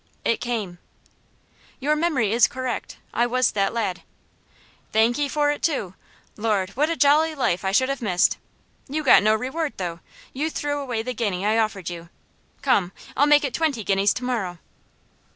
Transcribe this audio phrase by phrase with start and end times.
[0.25, 0.79] It came.
[1.79, 4.01] "Your memory is correct; I was that lad."
[4.91, 5.93] "Thank'ee for it too.
[6.37, 6.71] Lord!
[6.71, 8.39] what a jolly life I should have missed!
[8.89, 9.99] You got no reward, though.
[10.33, 12.09] You threw away the guinea I offered you;
[12.63, 14.57] come, I'll make it twenty guineas to morrow."